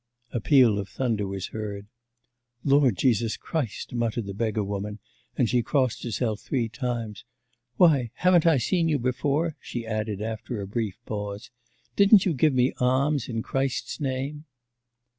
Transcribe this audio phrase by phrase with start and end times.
[0.31, 1.85] A peal of thunder was heard.
[2.63, 4.97] 'Lord Jesus Christ,' muttered the beggar woman,
[5.37, 7.23] and she crossed herself three times.
[7.77, 11.51] 'Why, haven't I seen you before,' she added after a brief pause.
[11.95, 14.45] 'Didn't you give me alms in Christ's name?